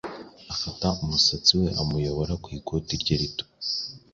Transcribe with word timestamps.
afata 0.53 0.87
umusatsi 1.03 1.51
we, 1.59 1.67
amuyobora 1.81 2.33
mu 2.41 2.47
ikoti 2.57 2.93
rye 3.01 3.15
rito, 3.21 3.45